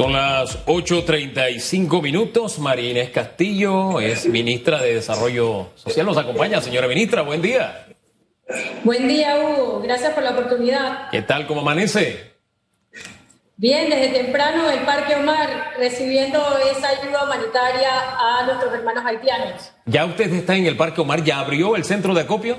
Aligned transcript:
Son 0.00 0.14
las 0.14 0.64
8.35 0.64 2.00
minutos. 2.00 2.58
María 2.58 2.88
Inés 2.88 3.10
Castillo 3.10 4.00
es 4.00 4.24
ministra 4.24 4.80
de 4.80 4.94
Desarrollo 4.94 5.72
Social. 5.74 6.06
Nos 6.06 6.16
acompaña, 6.16 6.58
señora 6.62 6.88
ministra. 6.88 7.20
Buen 7.20 7.42
día. 7.42 7.86
Buen 8.82 9.06
día, 9.06 9.36
Hugo. 9.36 9.82
Gracias 9.82 10.14
por 10.14 10.22
la 10.22 10.30
oportunidad. 10.30 11.10
¿Qué 11.10 11.20
tal? 11.20 11.46
¿Cómo 11.46 11.60
amanece? 11.60 12.32
Bien, 13.58 13.90
desde 13.90 14.08
temprano 14.08 14.70
el 14.70 14.80
Parque 14.86 15.16
Omar 15.16 15.74
recibiendo 15.76 16.38
esa 16.74 16.88
ayuda 16.88 17.24
humanitaria 17.24 17.90
a 18.18 18.46
nuestros 18.46 18.72
hermanos 18.72 19.04
haitianos. 19.04 19.70
¿Ya 19.84 20.06
usted 20.06 20.32
está 20.32 20.56
en 20.56 20.64
el 20.64 20.78
Parque 20.78 21.02
Omar? 21.02 21.22
¿Ya 21.24 21.40
abrió 21.40 21.76
el 21.76 21.84
centro 21.84 22.14
de 22.14 22.22
acopio? 22.22 22.56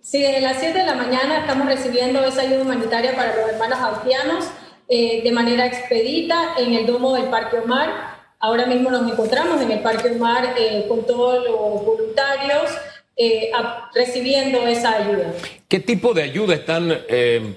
Sí, 0.00 0.22
desde 0.22 0.40
las 0.40 0.58
7 0.58 0.78
de 0.78 0.86
la 0.86 0.94
mañana 0.94 1.40
estamos 1.40 1.66
recibiendo 1.66 2.24
esa 2.24 2.40
ayuda 2.40 2.62
humanitaria 2.62 3.14
para 3.14 3.36
los 3.36 3.50
hermanos 3.50 3.78
haitianos 3.78 4.46
eh, 4.92 5.20
de 5.22 5.30
manera 5.30 5.66
expedita 5.66 6.54
en 6.58 6.74
el 6.74 6.84
domo 6.84 7.14
del 7.14 7.26
Parque 7.26 7.58
Omar. 7.58 8.18
Ahora 8.40 8.66
mismo 8.66 8.90
nos 8.90 9.08
encontramos 9.08 9.62
en 9.62 9.70
el 9.70 9.78
Parque 9.78 10.08
Omar 10.08 10.56
eh, 10.58 10.84
con 10.88 11.06
todos 11.06 11.44
los 11.44 11.84
voluntarios 11.84 12.72
eh, 13.16 13.52
recibiendo 13.94 14.66
esa 14.66 14.96
ayuda. 14.96 15.32
¿Qué 15.68 15.78
tipo 15.78 16.12
de 16.12 16.24
ayuda 16.24 16.56
están 16.56 16.92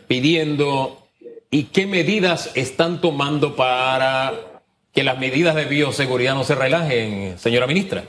pidiendo 0.08 1.08
y 1.50 1.64
qué 1.64 1.88
medidas 1.88 2.52
están 2.54 3.02
tomando 3.02 3.56
para 3.56 4.62
que 4.94 5.04
las 5.04 5.18
medidas 5.18 5.56
de 5.56 5.66
bioseguridad 5.66 6.36
no 6.36 6.44
se 6.44 6.54
relajen, 6.54 7.40
señora 7.40 7.66
ministra? 7.66 8.04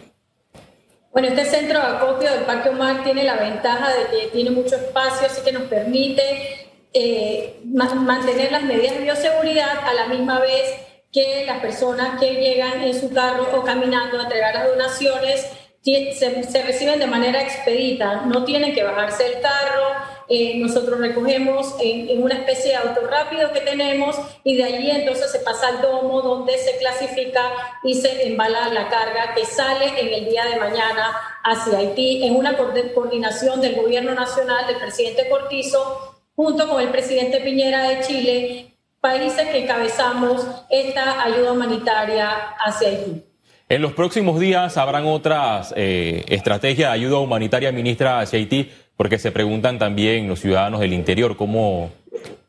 Bueno, 1.12 1.29
este 1.29 1.46
centro 1.46 1.80
de 1.80 1.87
acopio 1.87 2.30
del 2.30 2.43
Parque 2.43 2.68
Omar 2.68 3.02
tiene 3.04 3.24
la 3.24 3.37
ventaja 3.37 3.88
de 3.95 4.04
que 4.10 4.27
tiene 4.32 4.51
mucho 4.51 4.77
espacio, 4.77 5.29
así 5.29 5.41
que 5.43 5.52
nos 5.52 5.62
permite 5.62 6.63
eh, 6.94 7.60
mantener 7.64 8.52
las 8.52 8.62
medidas 8.62 8.94
de 8.94 9.02
bioseguridad 9.02 9.78
a 9.84 9.92
la 9.92 10.06
misma 10.06 10.38
vez 10.38 10.74
que 11.12 11.45
las 11.45 11.60
personas 11.60 12.20
que 12.20 12.34
llegan 12.34 12.82
en 12.82 12.98
su 12.98 13.12
carro 13.12 13.48
o 13.56 13.62
caminando 13.62 14.18
a 14.18 14.23
entregar 14.23 14.54
las 14.54 14.68
donaciones 14.68 15.46
se, 15.84 16.62
reciben 16.62 16.98
de 16.98 17.06
manera 17.06 17.42
expedita, 17.42 18.23
no 18.26 18.45
tienen 18.45 18.74
que 18.74 18.82
bajarse 18.82 19.24
del 19.24 19.42
carro, 19.42 19.88
eh, 20.28 20.56
nosotros 20.56 20.98
recogemos 20.98 21.74
en, 21.80 22.23
una 22.23 22.36
especie 22.36 22.70
de 22.70 22.76
auto 22.76 23.02
rápido 23.06 23.52
que 23.52 23.60
tenemos 23.60 24.16
y 24.42 24.56
de 24.56 24.64
allí 24.64 24.90
entonces 24.90 25.30
se 25.30 25.40
pasa 25.40 25.68
al 25.68 25.82
domo 25.82 26.23
donde 26.23 26.56
se 26.56 26.79
clasifica 26.79 27.42
y 27.82 27.95
se 27.95 28.26
embala 28.26 28.68
la 28.68 28.88
carga 28.88 29.34
que 29.34 29.45
sale 29.45 29.88
en 30.01 30.14
el 30.14 30.30
día 30.30 30.46
de 30.46 30.56
mañana 30.56 31.14
hacia 31.42 31.79
Haití. 31.79 32.24
En 32.24 32.36
una 32.36 32.56
coordinación 32.56 33.60
del 33.60 33.74
gobierno 33.74 34.14
nacional 34.14 34.66
del 34.66 34.79
presidente 34.79 35.29
Cortizo 35.29 36.13
junto 36.37 36.68
con 36.68 36.80
el 36.80 36.88
presidente 36.88 37.40
Piñera 37.40 37.88
de 37.88 38.01
Chile, 38.01 38.66
países 39.01 39.49
que 39.49 39.65
encabezamos 39.65 40.46
esta 40.71 41.23
ayuda 41.23 41.52
humanitaria 41.52 42.30
hacia 42.65 42.88
Haití. 42.88 43.23
En 43.68 43.82
los 43.82 43.93
próximos 43.93 44.38
días 44.38 44.76
habrán 44.76 45.07
otras 45.07 45.73
eh, 45.76 46.24
estrategias 46.29 46.91
de 46.91 46.95
ayuda 46.95 47.18
humanitaria, 47.18 47.73
ministra, 47.73 48.21
hacia 48.21 48.38
Haití, 48.38 48.71
porque 48.96 49.18
se 49.18 49.32
preguntan 49.32 49.79
también 49.79 50.29
los 50.29 50.41
ciudadanos 50.41 50.80
del 50.80 50.93
interior 50.93 51.37
cómo 51.37 51.91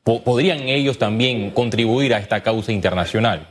podrían 0.04 0.70
ellos 0.70 1.00
también 1.00 1.50
contribuir 1.50 2.14
a 2.14 2.20
esta 2.20 2.44
causa 2.44 2.72
internacional. 2.72 3.48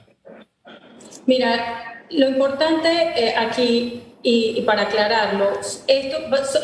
Mira, 1.27 2.05
lo 2.11 2.29
importante 2.29 2.89
eh, 3.17 3.35
aquí 3.37 4.03
y, 4.27 4.62
para 4.62 4.83
aclararlo, 4.83 5.50
esto, 5.86 6.17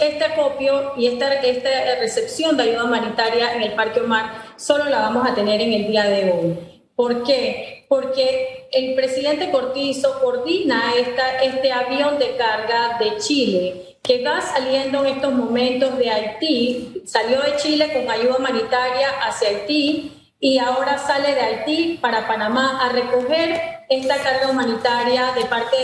este 0.02 0.24
acopio 0.24 0.94
y 0.96 1.06
esta, 1.06 1.34
esta 1.34 1.68
recepción 2.00 2.56
de 2.56 2.62
ayuda 2.64 2.84
humanitaria 2.84 3.54
en 3.54 3.62
el 3.62 3.72
Parque 3.74 4.00
Omar 4.00 4.54
solo 4.56 4.86
la 4.86 5.00
vamos 5.00 5.28
a 5.28 5.34
tener 5.34 5.60
en 5.60 5.74
el 5.74 5.86
día 5.86 6.04
de 6.04 6.32
hoy. 6.32 6.58
¿Por 6.96 7.22
qué? 7.22 7.84
Porque 7.86 8.68
el 8.72 8.94
presidente 8.94 9.50
Cortizo 9.50 10.20
coordina 10.20 10.94
esta, 10.98 11.42
este 11.42 11.70
avión 11.70 12.18
de 12.18 12.34
carga 12.36 12.96
de 12.98 13.18
Chile 13.18 13.98
que 14.02 14.24
va 14.24 14.40
saliendo 14.40 15.04
en 15.04 15.16
estos 15.16 15.32
momentos 15.32 15.98
de 15.98 16.08
Haití, 16.08 17.02
salió 17.04 17.42
de 17.42 17.56
Chile 17.56 17.92
con 17.92 18.10
ayuda 18.10 18.36
humanitaria 18.38 19.10
hacia 19.20 19.50
Haití 19.50 20.19
y 20.40 20.58
ahora 20.58 20.96
sale 20.96 21.34
de 21.34 21.40
Haití 21.40 21.98
para 22.00 22.26
Panamá 22.26 22.80
a 22.82 22.88
recoger 22.88 23.60
esta 23.90 24.16
carga 24.22 24.48
humanitaria 24.48 25.32
de 25.32 25.44
parte 25.44 25.76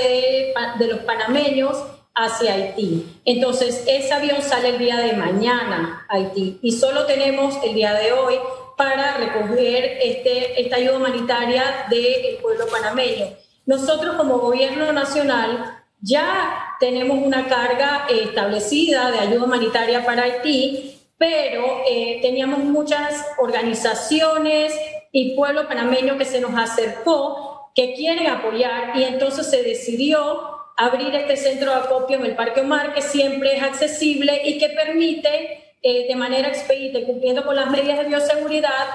de, 0.78 0.86
los 0.86 1.00
panameños 1.00 1.76
hacia 2.14 2.54
Haití. 2.54 3.20
Entonces, 3.26 3.84
ese 3.86 4.14
avión 4.14 4.40
sale 4.40 4.70
el 4.70 4.78
día 4.78 4.96
de 4.96 5.12
mañana 5.12 6.06
a 6.08 6.16
Haití 6.16 6.58
y 6.62 6.72
solo 6.72 7.04
tenemos 7.04 7.56
el 7.62 7.74
día 7.74 7.92
de 7.92 8.12
hoy 8.12 8.36
para 8.78 9.18
recoger 9.18 9.98
este, 10.02 10.60
esta 10.60 10.76
ayuda 10.76 10.96
humanitaria 10.96 11.86
del 11.90 12.36
pueblo 12.40 12.66
panameño. 12.66 13.26
Nosotros 13.66 14.16
como 14.16 14.38
gobierno 14.38 14.90
nacional 14.92 15.82
ya 16.00 16.76
tenemos 16.80 17.18
una 17.18 17.46
carga 17.46 18.06
establecida 18.08 19.10
de 19.10 19.18
ayuda 19.18 19.44
humanitaria 19.44 20.04
para 20.04 20.22
Haití 20.22 20.95
pero 21.18 21.82
eh, 21.88 22.18
teníamos 22.22 22.60
muchas 22.60 23.24
organizaciones 23.38 24.74
y 25.12 25.34
pueblo 25.34 25.66
panameño 25.66 26.18
que 26.18 26.24
se 26.24 26.40
nos 26.40 26.54
acercó, 26.54 27.70
que 27.74 27.94
quieren 27.94 28.26
apoyar 28.26 28.96
y 28.96 29.04
entonces 29.04 29.48
se 29.48 29.62
decidió 29.62 30.56
abrir 30.76 31.14
este 31.14 31.36
centro 31.36 31.70
de 31.70 31.78
acopio 31.78 32.18
en 32.18 32.26
el 32.26 32.36
Parque 32.36 32.60
Omar, 32.60 32.92
que 32.92 33.00
siempre 33.00 33.56
es 33.56 33.62
accesible 33.62 34.42
y 34.44 34.58
que 34.58 34.68
permite 34.68 35.74
eh, 35.82 36.06
de 36.06 36.16
manera 36.16 36.48
expedita 36.48 36.98
y 36.98 37.04
cumpliendo 37.04 37.44
con 37.44 37.56
las 37.56 37.70
medidas 37.70 37.98
de 37.98 38.04
bioseguridad 38.04 38.86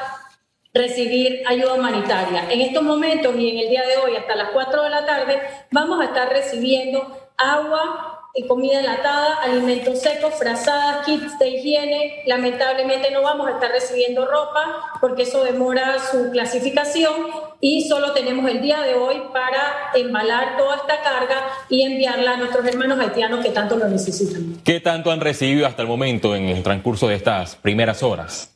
recibir 0.73 1.43
ayuda 1.47 1.73
humanitaria. 1.73 2.49
En 2.49 2.61
estos 2.61 2.83
momentos 2.83 3.35
y 3.35 3.49
en 3.49 3.57
el 3.59 3.69
día 3.69 3.83
de 3.83 3.97
hoy, 3.97 4.15
hasta 4.15 4.35
las 4.35 4.49
4 4.51 4.83
de 4.83 4.89
la 4.89 5.05
tarde, 5.05 5.41
vamos 5.71 5.99
a 5.99 6.05
estar 6.05 6.29
recibiendo 6.29 7.29
agua, 7.37 8.20
comida 8.47 8.79
enlatada, 8.79 9.35
alimentos 9.43 9.99
secos, 9.99 10.33
frazadas, 10.35 11.05
kits 11.05 11.37
de 11.37 11.49
higiene. 11.49 12.23
Lamentablemente 12.25 13.11
no 13.11 13.21
vamos 13.21 13.47
a 13.47 13.51
estar 13.51 13.71
recibiendo 13.71 14.25
ropa 14.25 14.97
porque 15.01 15.23
eso 15.23 15.43
demora 15.43 15.97
su 15.99 16.31
clasificación 16.31 17.13
y 17.59 17.87
solo 17.87 18.13
tenemos 18.13 18.49
el 18.49 18.61
día 18.61 18.81
de 18.81 18.95
hoy 18.95 19.21
para 19.33 19.91
embalar 19.93 20.57
toda 20.57 20.77
esta 20.77 21.01
carga 21.01 21.43
y 21.69 21.83
enviarla 21.83 22.31
a 22.31 22.37
nuestros 22.37 22.65
hermanos 22.65 22.99
haitianos 22.99 23.43
que 23.43 23.51
tanto 23.51 23.75
lo 23.75 23.87
necesitan. 23.87 24.61
¿Qué 24.63 24.79
tanto 24.79 25.11
han 25.11 25.19
recibido 25.19 25.67
hasta 25.67 25.81
el 25.81 25.87
momento 25.87 26.35
en 26.35 26.47
el 26.47 26.63
transcurso 26.63 27.07
de 27.07 27.15
estas 27.15 27.55
primeras 27.57 28.01
horas? 28.01 28.55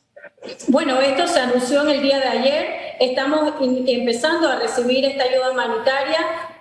Bueno, 0.68 1.00
esto 1.00 1.26
se 1.26 1.40
anunció 1.40 1.82
en 1.82 1.90
el 1.90 2.02
día 2.02 2.18
de 2.18 2.28
ayer. 2.28 2.66
Estamos 3.00 3.52
empezando 3.60 4.48
a 4.48 4.56
recibir 4.56 5.04
esta 5.04 5.24
ayuda 5.24 5.50
humanitaria 5.50 6.18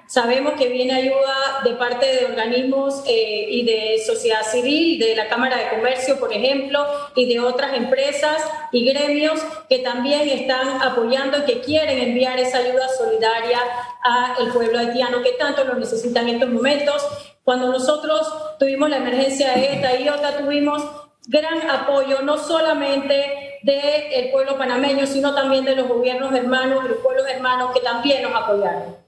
Sabemos 0.08 0.54
que 0.54 0.70
viene 0.70 0.94
ayuda 0.94 1.62
de 1.64 1.72
parte 1.72 2.06
de 2.06 2.26
organismos 2.26 3.04
eh, 3.08 3.48
y 3.50 3.66
de 3.66 3.98
sociedad 4.06 4.44
civil, 4.44 5.00
de 5.00 5.16
la 5.16 5.28
Cámara 5.28 5.58
de 5.58 5.70
Comercio, 5.70 6.20
por 6.20 6.32
ejemplo, 6.32 6.86
y 7.16 7.34
de 7.34 7.40
otras 7.40 7.74
empresas 7.74 8.44
y 8.72 8.86
gremios 8.86 9.42
que 9.68 9.80
también 9.80 10.30
están 10.30 10.82
apoyando 10.82 11.40
y 11.40 11.42
que 11.46 11.62
quieren 11.62 11.98
enviar 11.98 12.40
esa 12.40 12.60
ayuda 12.60 12.88
solidaria 12.90 13.60
al 14.04 14.52
pueblo 14.54 14.78
haitiano 14.78 15.24
que 15.24 15.32
tanto 15.32 15.64
lo 15.64 15.74
necesitan 15.74 16.30
en 16.30 16.36
estos 16.36 16.50
momentos. 16.50 17.08
Cuando 17.44 17.72
nosotros 17.72 18.58
tuvimos 18.60 18.90
la 18.90 18.98
emergencia 18.98 19.54
de 19.54 19.74
esta 19.74 20.00
y 20.00 20.08
otra, 20.08 20.38
tuvimos 20.38 20.84
gran 21.28 21.68
apoyo, 21.70 22.22
no 22.22 22.38
solamente 22.38 23.60
del 23.64 24.30
pueblo 24.32 24.56
panameño, 24.58 25.08
sino 25.08 25.34
también 25.34 25.66
de 25.66 25.76
los 25.76 25.88
gobiernos 25.88 26.32
hermanos, 26.36 26.84
los 26.88 27.00
pueblos 27.00 27.26
hermanos 27.28 27.72
que 27.74 27.80
también 27.80 28.22
nos 28.22 28.36
apoyaron. 28.36 29.05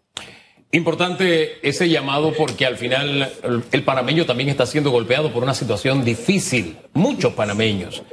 Importante 0.71 1.67
ese 1.67 1.87
llamado 1.87 2.33
porque 2.33 2.65
al 2.65 2.77
final 2.77 3.31
el 3.71 3.83
panameño 3.83 4.25
también 4.25 4.49
está 4.49 4.65
siendo 4.65 4.91
golpeado 4.91 5.31
por 5.31 5.43
una 5.43 5.53
situación 5.53 6.03
difícil, 6.03 6.77
muchos 6.93 7.33
panameños. 7.33 8.03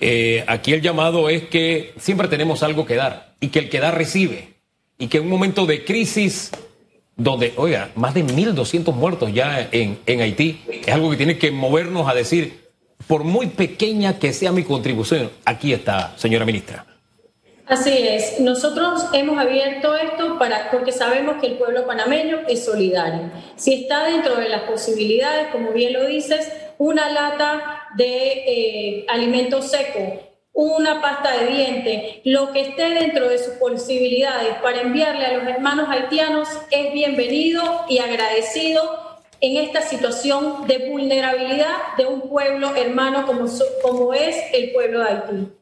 Eh, 0.00 0.44
aquí 0.48 0.72
el 0.72 0.82
llamado 0.82 1.28
es 1.28 1.44
que 1.44 1.94
siempre 1.98 2.26
tenemos 2.26 2.64
algo 2.64 2.84
que 2.84 2.96
dar 2.96 3.34
y 3.38 3.48
que 3.48 3.60
el 3.60 3.68
que 3.68 3.78
da 3.78 3.92
recibe 3.92 4.54
y 4.98 5.06
que 5.06 5.18
en 5.18 5.24
un 5.24 5.30
momento 5.30 5.64
de 5.64 5.84
crisis 5.84 6.50
donde, 7.16 7.52
oiga, 7.56 7.92
más 7.94 8.14
de 8.14 8.24
1.200 8.24 8.92
muertos 8.94 9.32
ya 9.32 9.68
en, 9.70 10.00
en 10.06 10.20
Haití, 10.22 10.60
es 10.68 10.92
algo 10.92 11.08
que 11.08 11.16
tiene 11.16 11.38
que 11.38 11.52
movernos 11.52 12.08
a 12.08 12.14
decir, 12.14 12.68
por 13.06 13.22
muy 13.22 13.46
pequeña 13.46 14.18
que 14.18 14.32
sea 14.32 14.50
mi 14.50 14.64
contribución, 14.64 15.30
aquí 15.44 15.72
está, 15.72 16.14
señora 16.16 16.44
ministra. 16.44 16.91
Así 17.72 18.06
es, 18.06 18.38
nosotros 18.38 19.06
hemos 19.14 19.38
abierto 19.38 19.94
esto 19.94 20.38
para, 20.38 20.70
porque 20.70 20.92
sabemos 20.92 21.36
que 21.40 21.46
el 21.46 21.54
pueblo 21.54 21.86
panameño 21.86 22.40
es 22.46 22.66
solidario. 22.66 23.30
Si 23.56 23.72
está 23.72 24.04
dentro 24.04 24.36
de 24.36 24.50
las 24.50 24.64
posibilidades, 24.64 25.46
como 25.52 25.72
bien 25.72 25.94
lo 25.94 26.04
dices, 26.04 26.52
una 26.76 27.08
lata 27.08 27.88
de 27.96 28.32
eh, 28.46 29.06
alimento 29.08 29.62
seco, 29.62 30.20
una 30.52 31.00
pasta 31.00 31.34
de 31.38 31.46
diente, 31.46 32.20
lo 32.24 32.52
que 32.52 32.60
esté 32.60 32.90
dentro 32.90 33.30
de 33.30 33.38
sus 33.38 33.54
posibilidades 33.54 34.54
para 34.56 34.82
enviarle 34.82 35.24
a 35.24 35.38
los 35.38 35.48
hermanos 35.48 35.88
haitianos 35.88 36.50
es 36.70 36.92
bienvenido 36.92 37.86
y 37.88 38.00
agradecido 38.00 38.82
en 39.40 39.56
esta 39.56 39.80
situación 39.80 40.66
de 40.66 40.90
vulnerabilidad 40.90 41.96
de 41.96 42.04
un 42.04 42.28
pueblo 42.28 42.76
hermano 42.76 43.24
como, 43.26 43.46
como 43.80 44.12
es 44.12 44.36
el 44.52 44.72
pueblo 44.72 44.98
de 44.98 45.04
Haití. 45.06 45.61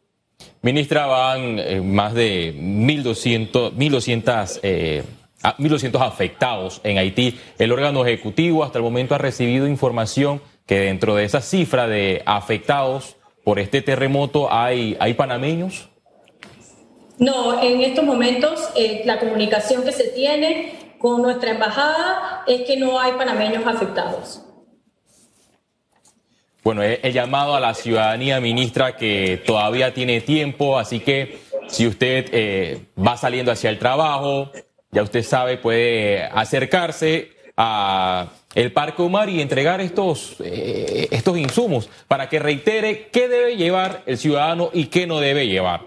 Ministra, 0.63 1.07
van 1.07 1.59
eh, 1.59 1.81
más 1.81 2.13
de 2.15 2.55
1.200, 2.55 3.73
1.200, 3.73 4.61
eh, 4.63 5.03
1.200 5.43 6.01
afectados 6.01 6.81
en 6.85 6.99
Haití. 6.99 7.39
El 7.59 7.73
órgano 7.73 8.05
ejecutivo 8.05 8.63
hasta 8.63 8.79
el 8.79 8.85
momento 8.85 9.15
ha 9.15 9.19
recibido 9.19 9.67
información 9.67 10.43
que 10.67 10.81
dentro 10.81 11.15
de 11.15 11.25
esa 11.25 11.41
cifra 11.41 11.89
de 11.89 12.23
afectados 12.27 13.17
por 13.43 13.59
este 13.59 13.83
terremoto 13.83 14.53
hay, 14.53 14.97
hay 15.01 15.15
panameños. 15.15 15.89
No, 17.19 17.63
en 17.63 17.81
estos 17.81 18.05
momentos 18.05 18.71
eh, 18.77 19.03
la 19.05 19.19
comunicación 19.19 19.83
que 19.83 19.93
se 19.93 20.09
tiene 20.09 20.73
con 20.99 21.23
nuestra 21.23 21.51
embajada 21.53 22.45
es 22.47 22.63
que 22.63 22.77
no 22.77 23.01
hay 23.01 23.13
panameños 23.13 23.67
afectados. 23.67 24.43
Bueno, 26.63 26.83
he, 26.83 27.13
llamado 27.13 27.55
a 27.55 27.61
la 27.61 27.73
ciudadanía, 27.73 28.39
ministra, 28.41 28.97
que 28.97 29.43
todavía 29.47 29.95
tiene 29.95 30.21
tiempo, 30.21 30.79
así 30.79 31.01
que 31.01 31.39
si 31.69 31.87
usted 31.87 32.27
eh, 32.33 32.81
va 32.99 33.17
saliendo 33.17 33.51
hacia 33.51 33.71
el 33.71 33.79
trabajo, 33.79 34.51
ya 34.91 35.03
usted 35.03 35.23
sabe, 35.23 35.57
puede 35.57 36.23
acercarse 36.23 37.31
a 37.57 38.29
el 38.55 38.73
Parque 38.73 39.01
Omar 39.01 39.29
y 39.31 39.41
entregar 39.41 39.81
estos, 39.81 40.37
eh, 40.41 41.09
estos 41.11 41.39
insumos 41.39 41.89
para 42.09 42.29
que 42.29 42.39
reitere 42.39 43.09
qué 43.09 43.29
debe 43.29 43.57
llevar 43.57 44.03
el 44.07 44.19
ciudadano 44.19 44.71
y 44.73 44.87
qué 44.87 45.07
no 45.07 45.21
debe 45.21 45.47
llevar. 45.47 45.83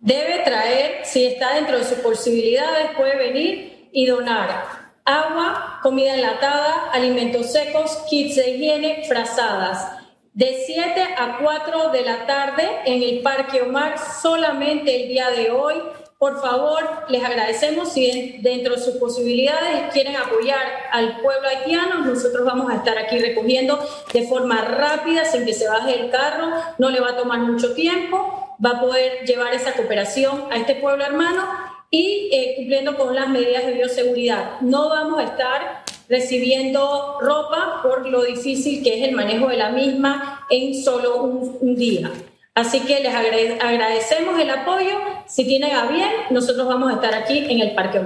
Debe 0.00 0.40
traer, 0.44 1.04
si 1.04 1.24
está 1.24 1.54
dentro 1.54 1.78
de 1.78 1.84
sus 1.84 1.98
posibilidades, 1.98 2.90
puede 2.96 3.16
venir 3.16 3.88
y 3.92 4.04
donar 4.04 4.83
agua, 5.04 5.80
comida 5.82 6.14
enlatada, 6.14 6.90
alimentos 6.92 7.52
secos, 7.52 7.98
kits 8.08 8.36
de 8.36 8.50
higiene, 8.50 9.04
frazadas. 9.06 9.86
De 10.32 10.64
7 10.66 11.14
a 11.16 11.38
4 11.38 11.90
de 11.90 12.02
la 12.02 12.26
tarde 12.26 12.68
en 12.86 13.02
el 13.02 13.20
Parque 13.20 13.62
Omar, 13.62 13.96
solamente 14.20 15.02
el 15.02 15.08
día 15.08 15.30
de 15.30 15.50
hoy. 15.50 15.74
Por 16.18 16.40
favor, 16.40 17.04
les 17.08 17.22
agradecemos 17.22 17.92
si 17.92 18.38
dentro 18.40 18.74
de 18.74 18.80
sus 18.80 18.96
posibilidades 18.96 19.92
quieren 19.92 20.16
apoyar 20.16 20.66
al 20.90 21.20
pueblo 21.20 21.48
haitiano. 21.48 22.00
Nosotros 22.00 22.44
vamos 22.46 22.72
a 22.72 22.76
estar 22.76 22.96
aquí 22.96 23.18
recogiendo 23.18 23.78
de 24.12 24.26
forma 24.26 24.62
rápida, 24.62 25.26
sin 25.26 25.44
que 25.44 25.52
se 25.52 25.68
baje 25.68 26.00
el 26.00 26.10
carro. 26.10 26.50
No 26.78 26.88
le 26.88 27.00
va 27.00 27.10
a 27.10 27.16
tomar 27.16 27.40
mucho 27.40 27.74
tiempo. 27.74 28.56
Va 28.64 28.70
a 28.70 28.80
poder 28.80 29.26
llevar 29.26 29.52
esa 29.52 29.72
cooperación 29.72 30.46
a 30.50 30.56
este 30.56 30.76
pueblo 30.76 31.04
hermano 31.04 31.63
y 31.94 32.28
eh, 32.32 32.54
cumpliendo 32.56 32.96
con 32.96 33.14
las 33.14 33.28
medidas 33.28 33.64
de 33.66 33.74
bioseguridad. 33.74 34.60
No 34.62 34.88
vamos 34.88 35.20
a 35.20 35.24
estar 35.24 35.84
recibiendo 36.08 37.18
ropa 37.20 37.82
por 37.84 38.08
lo 38.08 38.24
difícil 38.24 38.82
que 38.82 38.98
es 38.98 39.08
el 39.08 39.14
manejo 39.14 39.46
de 39.46 39.56
la 39.56 39.70
misma 39.70 40.44
en 40.50 40.74
solo 40.74 41.22
un, 41.22 41.76
día. 41.76 42.10
Así 42.56 42.80
que 42.80 42.98
les 43.00 43.14
agradecemos 43.14 44.40
el 44.40 44.50
apoyo. 44.50 44.98
Si 45.28 45.44
tienen 45.44 45.72
a 45.72 45.86
bien, 45.86 46.10
nosotros 46.30 46.66
vamos 46.66 46.90
a 46.90 46.96
estar 46.96 47.14
aquí 47.14 47.38
en 47.48 47.60
el 47.60 47.74
Parque 47.74 48.00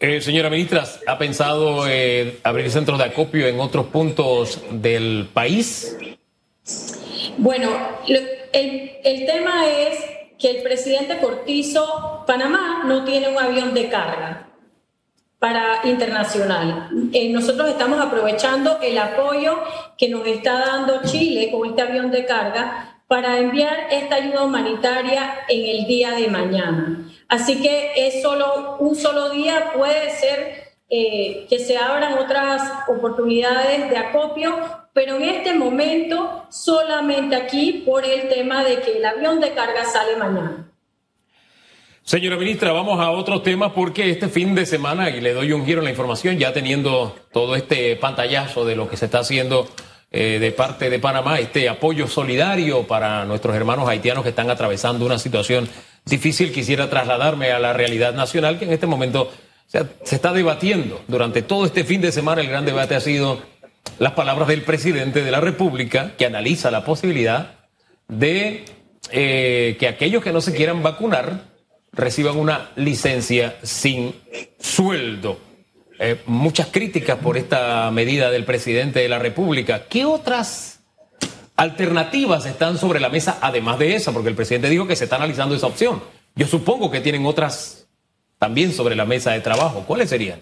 eh, 0.00 0.20
señora 0.20 0.50
ministra, 0.50 0.84
¿ha 1.06 1.16
pensado 1.16 1.86
eh, 1.88 2.38
abrir 2.42 2.68
centros 2.70 2.98
de 2.98 3.04
acopio 3.04 3.46
en 3.46 3.58
otros 3.58 3.86
puntos 3.86 4.60
del 4.70 5.28
país? 5.32 5.96
Bueno, 7.38 7.70
el, 8.06 8.90
el 9.02 9.24
tema 9.24 9.66
es 9.66 9.98
que 10.44 10.50
el 10.50 10.62
presidente 10.62 11.16
Cortizo, 11.20 12.22
Panamá 12.26 12.82
no 12.84 13.02
tiene 13.02 13.28
un 13.28 13.38
avión 13.38 13.72
de 13.72 13.88
carga 13.88 14.46
para 15.38 15.80
internacional. 15.84 16.90
Eh, 17.14 17.30
nosotros 17.30 17.70
estamos 17.70 17.98
aprovechando 17.98 18.78
el 18.82 18.98
apoyo 18.98 19.58
que 19.96 20.10
nos 20.10 20.26
está 20.26 20.58
dando 20.66 21.00
Chile 21.02 21.50
con 21.50 21.66
este 21.66 21.80
avión 21.80 22.10
de 22.10 22.26
carga 22.26 23.00
para 23.08 23.38
enviar 23.38 23.86
esta 23.90 24.16
ayuda 24.16 24.42
humanitaria 24.42 25.46
en 25.48 25.78
el 25.78 25.86
día 25.86 26.10
de 26.10 26.28
mañana. 26.28 27.08
Así 27.26 27.62
que 27.62 27.92
es 27.96 28.20
solo 28.20 28.76
un 28.80 28.94
solo 28.96 29.30
día, 29.30 29.72
puede 29.74 30.10
ser 30.10 30.74
eh, 30.90 31.46
que 31.48 31.58
se 31.58 31.78
abran 31.78 32.18
otras 32.18 32.70
oportunidades 32.86 33.88
de 33.88 33.96
acopio, 33.96 34.83
pero 34.94 35.16
en 35.16 35.24
este 35.24 35.52
momento 35.52 36.46
solamente 36.50 37.34
aquí 37.34 37.82
por 37.84 38.04
el 38.04 38.28
tema 38.28 38.64
de 38.64 38.80
que 38.80 38.96
el 38.96 39.04
avión 39.04 39.40
de 39.40 39.52
carga 39.52 39.84
sale 39.84 40.16
mañana. 40.16 40.70
Señora 42.04 42.36
ministra, 42.36 42.70
vamos 42.72 43.00
a 43.00 43.10
otro 43.10 43.42
tema 43.42 43.74
porque 43.74 44.10
este 44.10 44.28
fin 44.28 44.54
de 44.54 44.66
semana, 44.66 45.10
y 45.10 45.20
le 45.20 45.32
doy 45.32 45.52
un 45.52 45.66
giro 45.66 45.80
en 45.80 45.84
la 45.84 45.90
información, 45.90 46.38
ya 46.38 46.52
teniendo 46.52 47.16
todo 47.32 47.56
este 47.56 47.96
pantallazo 47.96 48.64
de 48.64 48.76
lo 48.76 48.88
que 48.88 48.96
se 48.96 49.06
está 49.06 49.20
haciendo 49.20 49.66
eh, 50.12 50.38
de 50.38 50.52
parte 50.52 50.90
de 50.90 50.98
Panamá, 51.00 51.40
este 51.40 51.68
apoyo 51.68 52.06
solidario 52.06 52.86
para 52.86 53.24
nuestros 53.24 53.56
hermanos 53.56 53.88
haitianos 53.88 54.22
que 54.22 54.28
están 54.28 54.50
atravesando 54.50 55.04
una 55.04 55.18
situación 55.18 55.68
difícil, 56.04 56.52
quisiera 56.52 56.88
trasladarme 56.88 57.50
a 57.50 57.58
la 57.58 57.72
realidad 57.72 58.12
nacional 58.12 58.58
que 58.58 58.66
en 58.66 58.72
este 58.72 58.86
momento 58.86 59.32
se 59.66 60.14
está 60.14 60.32
debatiendo. 60.32 61.00
Durante 61.08 61.42
todo 61.42 61.64
este 61.64 61.84
fin 61.84 62.00
de 62.00 62.12
semana 62.12 62.42
el 62.42 62.48
gran 62.48 62.66
debate 62.66 62.94
ha 62.94 63.00
sido 63.00 63.40
las 63.98 64.12
palabras 64.12 64.48
del 64.48 64.62
presidente 64.62 65.22
de 65.22 65.30
la 65.30 65.40
República 65.40 66.12
que 66.16 66.26
analiza 66.26 66.70
la 66.70 66.84
posibilidad 66.84 67.56
de 68.08 68.64
eh, 69.10 69.76
que 69.78 69.88
aquellos 69.88 70.22
que 70.22 70.32
no 70.32 70.40
se 70.40 70.54
quieran 70.54 70.82
vacunar 70.82 71.54
reciban 71.92 72.36
una 72.36 72.70
licencia 72.76 73.56
sin 73.62 74.14
sueldo. 74.58 75.38
Eh, 75.98 76.20
muchas 76.26 76.68
críticas 76.68 77.18
por 77.18 77.36
esta 77.36 77.90
medida 77.92 78.30
del 78.30 78.44
presidente 78.44 79.00
de 79.00 79.08
la 79.08 79.18
República. 79.18 79.84
¿Qué 79.88 80.04
otras 80.04 80.80
alternativas 81.56 82.46
están 82.46 82.78
sobre 82.78 82.98
la 82.98 83.10
mesa 83.10 83.38
además 83.40 83.78
de 83.78 83.94
esa? 83.94 84.12
Porque 84.12 84.28
el 84.28 84.34
presidente 84.34 84.68
dijo 84.68 84.88
que 84.88 84.96
se 84.96 85.04
está 85.04 85.16
analizando 85.16 85.54
esa 85.54 85.68
opción. 85.68 86.02
Yo 86.34 86.48
supongo 86.48 86.90
que 86.90 87.00
tienen 87.00 87.26
otras 87.26 87.86
también 88.38 88.72
sobre 88.72 88.96
la 88.96 89.04
mesa 89.04 89.32
de 89.32 89.40
trabajo. 89.40 89.84
¿Cuáles 89.86 90.10
serían? 90.10 90.40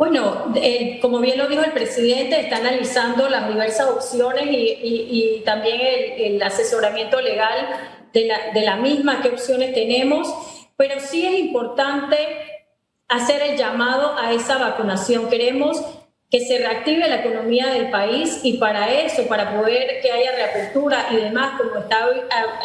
Bueno, 0.00 0.54
como 1.02 1.18
bien 1.18 1.36
lo 1.36 1.46
dijo 1.46 1.62
el 1.62 1.72
presidente, 1.72 2.40
está 2.40 2.56
analizando 2.56 3.28
las 3.28 3.48
diversas 3.48 3.86
opciones 3.86 4.46
y, 4.48 5.42
también 5.44 5.78
el, 6.16 6.42
asesoramiento 6.42 7.20
legal 7.20 7.68
de 8.14 8.24
la, 8.24 8.50
de 8.54 8.62
la 8.62 8.76
misma, 8.76 9.20
qué 9.20 9.28
opciones 9.28 9.74
tenemos, 9.74 10.34
pero 10.78 10.98
sí 11.00 11.26
es 11.26 11.38
importante 11.38 12.16
hacer 13.08 13.42
el 13.42 13.58
llamado 13.58 14.16
a 14.16 14.32
esa 14.32 14.56
vacunación. 14.56 15.28
Queremos 15.28 15.78
que 16.30 16.40
se 16.46 16.56
reactive 16.56 17.06
la 17.06 17.16
economía 17.16 17.66
del 17.66 17.90
país 17.90 18.40
y 18.42 18.54
para 18.54 18.90
eso, 19.02 19.26
para 19.26 19.54
poder 19.54 20.00
que 20.00 20.10
haya 20.10 20.32
reapertura 20.34 21.08
y 21.10 21.16
demás, 21.16 21.60
como 21.60 21.78
está 21.78 22.08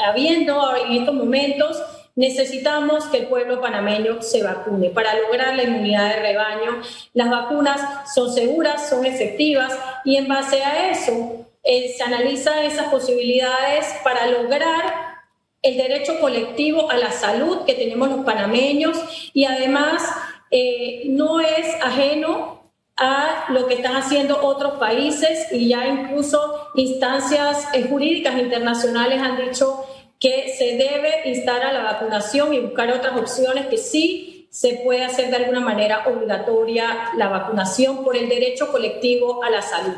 habiendo 0.07 0.73
en 0.77 1.01
estos 1.01 1.13
momentos, 1.13 1.83
Necesitamos 2.15 3.05
que 3.05 3.17
el 3.17 3.27
pueblo 3.27 3.59
panameño 3.59 4.21
se 4.21 4.41
vacune 4.41 4.89
para 4.89 5.15
lograr 5.15 5.53
la 5.55 5.63
inmunidad 5.63 6.15
de 6.15 6.21
rebaño. 6.21 6.81
Las 7.13 7.29
vacunas 7.29 7.81
son 8.13 8.33
seguras, 8.33 8.89
son 8.89 9.05
efectivas 9.05 9.77
y 10.05 10.15
en 10.15 10.27
base 10.27 10.63
a 10.63 10.91
eso 10.91 11.45
eh, 11.63 11.93
se 11.97 12.03
analizan 12.03 12.63
esas 12.63 12.87
posibilidades 12.87 13.85
para 14.03 14.27
lograr 14.27 15.15
el 15.61 15.77
derecho 15.77 16.19
colectivo 16.21 16.89
a 16.91 16.95
la 16.95 17.11
salud 17.11 17.65
que 17.65 17.73
tenemos 17.73 18.09
los 18.09 18.23
panameños 18.23 18.97
y 19.33 19.45
además 19.45 20.03
eh, 20.51 21.03
no 21.07 21.41
es 21.41 21.75
ajeno 21.81 22.71
a 22.97 23.45
lo 23.49 23.67
que 23.67 23.73
están 23.73 23.95
haciendo 23.95 24.41
otros 24.45 24.73
países 24.73 25.51
y 25.51 25.69
ya 25.69 25.87
incluso 25.87 26.69
instancias 26.75 27.67
eh, 27.73 27.87
jurídicas 27.89 28.39
internacionales 28.39 29.21
han 29.21 29.37
dicho 29.37 29.85
que 30.25 30.55
se 30.57 30.75
debe 30.75 31.21
instar 31.25 31.61
a 31.61 31.71
la 31.71 31.83
vacunación 31.83 32.51
y 32.51 32.59
buscar 32.59 32.91
otras 32.91 33.15
opciones 33.15 33.67
que 33.67 33.77
sí 33.77 34.47
se 34.49 34.81
puede 34.83 35.03
hacer 35.03 35.29
de 35.29 35.35
alguna 35.35 35.59
manera 35.59 36.03
obligatoria 36.07 37.11
la 37.15 37.27
vacunación 37.27 38.03
por 38.03 38.17
el 38.17 38.27
derecho 38.27 38.71
colectivo 38.71 39.43
a 39.43 39.51
la 39.51 39.61
salud. 39.61 39.93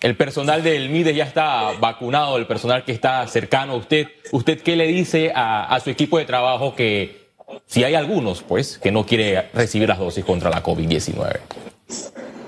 El 0.00 0.16
personal 0.16 0.62
del 0.62 0.88
MIDE 0.88 1.14
ya 1.14 1.24
está 1.24 1.72
vacunado, 1.78 2.38
el 2.38 2.46
personal 2.46 2.82
que 2.86 2.92
está 2.92 3.26
cercano 3.26 3.74
a 3.74 3.76
usted. 3.76 4.06
¿Usted 4.30 4.62
qué 4.62 4.74
le 4.74 4.86
dice 4.86 5.30
a, 5.34 5.78
su 5.84 5.90
equipo 5.90 6.16
de 6.16 6.24
trabajo 6.24 6.74
que 6.74 7.28
si 7.66 7.84
hay 7.84 7.94
algunos, 7.94 8.42
pues, 8.42 8.78
que 8.78 8.90
no 8.90 9.04
quiere 9.04 9.50
recibir 9.52 9.86
las 9.86 9.98
dosis 9.98 10.24
contra 10.24 10.48
la 10.48 10.62
COVID-19? 10.62 11.40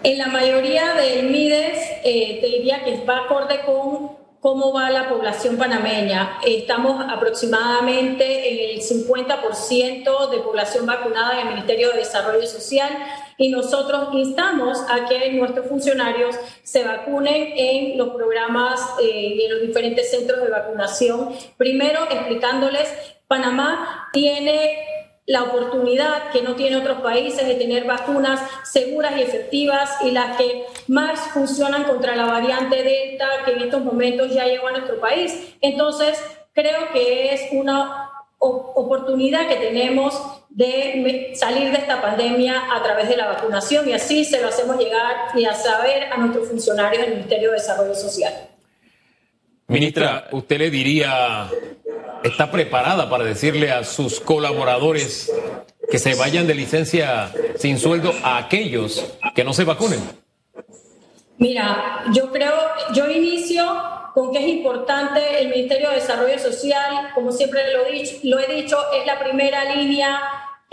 En 0.05 0.19
la 0.19 0.29
mayoría 0.29 0.95
del 0.95 1.29
MIDES 1.29 1.79
eh, 2.03 2.39
te 2.41 2.47
diría 2.47 2.83
que 2.83 3.05
va 3.05 3.25
acorde 3.27 3.61
con 3.67 4.24
cómo 4.45 4.75
va 4.75 4.91
la 4.91 5.09
población 5.09 5.57
panameña. 5.57 6.39
Estamos 6.45 7.03
aproximadamente 7.09 8.51
en 8.51 8.77
el 8.77 8.83
50% 8.83 10.29
de 10.29 10.39
población 10.41 10.85
vacunada 10.85 11.41
en 11.41 11.47
el 11.47 11.55
Ministerio 11.55 11.93
de 11.93 12.01
Desarrollo 12.01 12.47
Social 12.47 12.91
y 13.39 13.49
nosotros 13.49 14.11
instamos 14.13 14.83
a 14.91 15.07
que 15.07 15.33
nuestros 15.33 15.67
funcionarios 15.67 16.37
se 16.63 16.85
vacunen 16.85 17.55
en 17.57 17.97
los 17.97 18.11
programas 18.11 18.83
eh, 19.01 19.35
y 19.35 19.45
en 19.45 19.51
los 19.51 19.63
diferentes 19.63 20.11
centros 20.11 20.43
de 20.43 20.51
vacunación. 20.51 21.31
Primero, 21.57 22.01
explicándoles, 22.11 22.93
Panamá 23.27 24.11
tiene 24.13 24.94
la 25.27 25.45
oportunidad 25.45 26.31
que 26.31 26.43
no 26.43 26.55
tiene 26.55 26.77
otros 26.77 27.01
países 27.01 27.47
de 27.47 27.55
tener 27.55 27.85
vacunas 27.85 28.41
seguras 28.65 29.17
y 29.17 29.23
efectivas 29.23 29.91
y 30.05 30.11
las 30.11 30.37
que 30.37 30.65
más 30.89 31.19
funcionan 31.33 31.85
contra 31.85 32.15
la 32.15 32.27
variante 32.27 32.83
Delta 32.83 33.27
que 33.45 33.53
en 33.53 33.63
estos 33.63 33.83
momentos 33.83 34.33
ya 34.35 34.45
llegó 34.45 34.69
a 34.69 34.73
nuestro 34.73 35.01
país. 35.01 35.55
Entonces, 35.61 36.23
creo 36.53 36.93
que 36.93 37.33
es 37.33 37.49
una 37.53 38.11
oportunidad 38.39 39.49
que 39.49 39.57
tenemos 39.57 40.15
de 40.51 41.33
salir 41.35 41.71
de 41.71 41.79
esta 41.79 42.03
pandemia 42.03 42.75
a 42.75 42.83
través 42.83 43.09
de 43.09 43.17
la 43.17 43.27
vacunación 43.27 43.89
y 43.89 43.93
así 43.93 44.25
se 44.25 44.41
lo 44.41 44.49
hacemos 44.49 44.79
llegar 44.79 45.29
y 45.35 45.47
a 45.47 45.55
saber 45.55 46.13
a 46.13 46.19
nuestros 46.19 46.49
funcionarios 46.49 47.03
del 47.03 47.15
Ministerio 47.15 47.51
de 47.51 47.57
Desarrollo 47.57 47.95
Social. 47.95 48.33
Ministra, 49.67 50.29
¿usted 50.31 50.59
le 50.59 50.71
diría, 50.71 51.49
está 52.25 52.51
preparada 52.51 53.09
para 53.09 53.25
decirle 53.25 53.71
a 53.71 53.85
sus 53.85 54.19
colaboradores 54.19 55.31
que 55.91 55.99
se 55.99 56.15
vayan 56.15 56.47
de 56.47 56.55
licencia 56.55 57.31
sin 57.57 57.79
sueldo 57.79 58.13
a 58.23 58.39
aquellos 58.39 59.05
que 59.35 59.45
no 59.45 59.53
se 59.53 59.65
vacunen? 59.65 60.01
Mira, 61.37 62.05
yo 62.13 62.33
creo, 62.33 62.55
yo 62.95 63.11
inicio 63.11 63.65
con 64.15 64.33
que 64.33 64.39
es 64.39 64.49
importante 64.49 65.41
el 65.41 65.49
Ministerio 65.51 65.91
de 65.91 65.97
Desarrollo 65.97 66.39
Social, 66.39 67.11
como 67.15 67.31
siempre 67.31 67.61
lo 67.73 67.85
he 67.87 67.93
dicho, 67.93 68.15
lo 68.23 68.39
he 68.39 68.47
dicho 68.55 68.79
es 68.99 69.05
la 69.05 69.19
primera 69.19 69.75
línea 69.75 70.21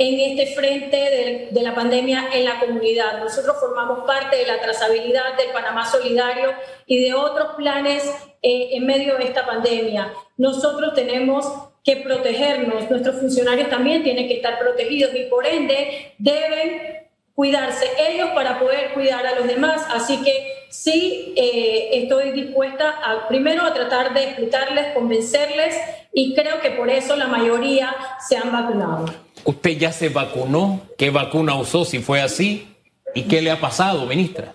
en 0.02 0.20
este 0.20 0.56
frente 0.56 1.50
de, 1.52 1.62
la 1.62 1.76
pandemia 1.76 2.30
en 2.34 2.46
la 2.46 2.60
comunidad. 2.60 3.20
Nosotros 3.20 3.58
formamos 3.60 4.00
parte 4.08 4.36
de 4.36 4.48
la 4.48 4.60
trazabilidad 4.60 5.38
del 5.38 5.52
Panamá 5.52 5.86
Solidario 5.86 6.56
y 6.88 7.04
de 7.04 7.14
otros 7.14 7.50
planes 7.56 8.04
eh, 8.42 8.70
en 8.72 8.88
medio 8.88 9.16
de 9.18 9.26
esta 9.26 9.46
pandemia. 9.46 10.12
Nosotros 10.38 10.96
tenemos 10.96 11.46
que 11.84 11.98
protegernos, 11.98 12.90
nuestros 12.90 13.20
funcionarios 13.20 13.70
también 13.70 14.02
tienen 14.02 14.28
que 14.28 14.38
estar 14.38 14.58
protegidos 14.58 15.14
y 15.14 15.26
por 15.26 15.46
ende 15.46 16.16
deben 16.18 17.08
cuidarse 17.36 17.86
ellos 18.00 18.32
para 18.34 18.60
poder 18.60 18.94
cuidar 18.96 19.28
a 19.28 19.36
los 19.36 19.46
demás. 19.46 19.86
Así 19.94 20.24
que 20.24 20.66
sí 20.72 21.36
eh, 21.38 21.90
estoy 21.94 22.32
dispuesta 22.32 22.90
a 22.90 23.28
primero 23.28 23.62
a 23.64 23.74
tratar 23.76 24.16
de 24.16 24.24
explicarles, 24.24 24.96
convencerles 24.96 25.80
y 26.12 26.34
creo 26.34 26.60
que 26.60 26.72
por 26.72 26.90
eso 26.90 27.16
la 27.16 27.28
mayoría 27.28 27.96
se 28.28 28.36
han 28.36 28.52
vacunado. 28.52 29.06
¿Usted 29.44 29.78
ya 29.78 29.92
se 29.92 30.10
vacunó? 30.10 30.82
¿Qué 30.98 31.10
vacuna 31.10 31.56
usó 31.56 31.86
si 31.86 32.00
fue 32.00 32.22
así? 32.22 32.68
¿Y 33.16 33.24
qué 33.24 33.42
le 33.42 33.52
ha 33.52 33.60
pasado, 33.60 34.06
ministra? 34.06 34.54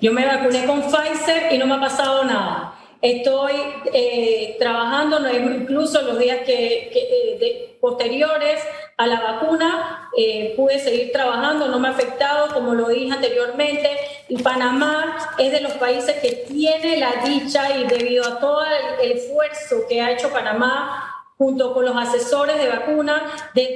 Yo 0.00 0.12
me 0.12 0.26
vacuné 0.26 0.66
con 0.66 0.82
Pfizer 0.82 1.52
y 1.52 1.58
no 1.58 1.66
me 1.66 1.74
ha 1.74 1.80
pasado 1.80 2.24
nada. 2.24 2.74
Estoy 3.00 3.52
eh, 3.92 4.56
trabajando, 4.58 5.18
incluso 5.32 6.02
los 6.02 6.18
días 6.18 6.38
que, 6.44 6.90
eh, 6.92 7.78
posteriores 7.80 8.60
a 8.96 9.06
la 9.06 9.20
vacuna, 9.20 10.10
eh, 10.16 10.54
pude 10.56 10.78
seguir 10.78 11.12
trabajando, 11.12 11.68
no 11.68 11.78
me 11.78 11.88
ha 11.88 11.90
afectado, 11.90 12.52
como 12.52 12.74
lo 12.74 12.88
dije 12.88 13.12
anteriormente. 13.12 13.90
Y 14.28 14.42
Panamá 14.42 15.34
es 15.38 15.52
de 15.52 15.60
los 15.60 15.72
países 15.72 16.16
que 16.16 16.46
tiene 16.48 16.96
la 16.96 17.12
dicha 17.24 17.78
y 17.78 17.84
debido 17.84 18.26
a 18.26 18.40
todo 18.40 18.64
el, 19.00 19.12
esfuerzo 19.12 19.86
que 19.88 20.00
ha 20.00 20.12
hecho 20.12 20.30
Panamá 20.30 21.15
junto 21.38 21.74
con 21.74 21.84
los 21.84 21.96
asesores 21.96 22.58
de 22.58 22.68
vacuna 22.68 23.22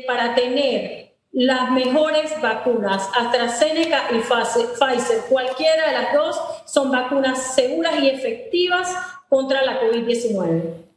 para 0.07 0.35
tener 0.35 1.11
las 1.33 1.71
mejores 1.71 2.40
vacunas, 2.40 3.09
AstraZeneca 3.14 4.09
y 4.11 4.19
Pfizer, 4.19 5.21
cualquiera 5.29 5.87
de 5.87 5.93
las 5.93 6.14
dos 6.14 6.40
son 6.67 6.90
vacunas 6.90 7.55
seguras 7.55 7.95
y 8.02 8.09
efectivas 8.09 8.93
contra 9.29 9.62
la 9.62 9.81
COVID-19. 9.81 10.90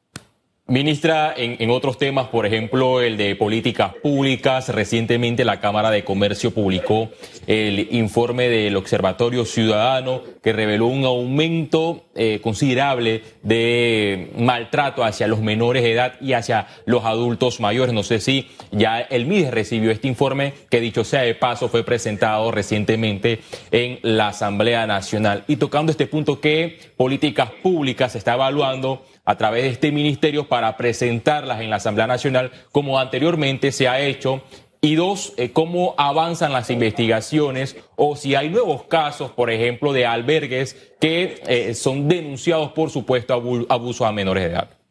Ministra, 0.74 1.36
en, 1.38 1.70
otros 1.70 2.00
temas, 2.00 2.30
por 2.30 2.48
ejemplo, 2.48 3.00
el 3.00 3.16
de 3.16 3.36
políticas 3.36 3.94
públicas, 3.94 4.70
recientemente 4.70 5.46
la 5.46 5.60
Cámara 5.60 5.92
de 5.92 6.04
Comercio 6.04 6.50
publicó 6.50 7.10
el 7.46 7.90
informe 7.92 8.50
del 8.50 8.76
Observatorio 8.76 9.46
Ciudadano 9.46 10.24
que 10.42 10.52
reveló 10.52 10.88
un 10.88 11.06
aumento 11.06 12.06
eh, 12.16 12.40
considerable 12.42 13.22
de 13.44 14.32
maltrato 14.36 15.04
hacia 15.04 15.28
los 15.28 15.42
menores 15.42 15.84
de 15.84 15.92
edad 15.92 16.14
y 16.20 16.34
hacia 16.34 16.66
los 16.88 17.06
adultos 17.06 17.60
mayores. 17.60 17.94
No 17.94 18.02
sé 18.02 18.20
si 18.20 18.48
ya 18.72 19.00
el 19.00 19.28
MIDES 19.28 19.52
recibió 19.52 19.92
este 19.92 20.08
informe 20.08 20.54
que, 20.72 20.82
dicho 20.82 21.04
sea 21.04 21.22
de 21.22 21.36
paso, 21.36 21.70
fue 21.70 21.84
presentado 21.84 22.50
recientemente 22.50 23.42
en 23.70 24.00
la 24.02 24.30
Asamblea 24.30 24.88
Nacional. 24.88 25.44
Y 25.48 25.58
tocando 25.58 25.92
este 25.92 26.08
punto, 26.08 26.42
¿qué 26.42 26.80
políticas 26.98 27.52
públicas 27.62 28.14
se 28.14 28.18
está 28.18 28.34
evaluando? 28.34 29.04
A 29.26 29.38
través 29.38 29.64
de 29.64 29.70
este 29.70 29.92
ministerio 29.92 30.48
para 30.48 30.76
presentarlas 30.78 31.62
en 31.62 31.70
la 31.70 31.78
Asamblea 31.78 32.08
Nacional 32.08 32.52
como 32.72 33.00
anteriormente 33.00 33.72
se 33.72 33.88
ha 33.88 34.00
hecho. 34.00 34.42
Y 34.82 34.96
dos, 34.96 35.34
eh, 35.38 35.52
cómo 35.52 35.96
avanzan 35.98 36.52
las 36.52 36.70
investigaciones 36.70 37.78
o 37.96 38.18
si 38.18 38.36
hay 38.36 38.50
nuevos 38.50 38.84
casos, 38.84 39.32
por 39.32 39.50
ejemplo, 39.50 39.94
de 39.94 40.06
albergues 40.06 40.76
que 41.00 41.42
eh, 41.48 41.74
son 41.74 42.10
denunciados 42.10 42.74
por 42.74 42.90
supuesto 42.90 43.34
abuso 43.70 44.06
a 44.06 44.12
menores 44.12 44.44
de 44.44 44.50
edad. 44.50 44.83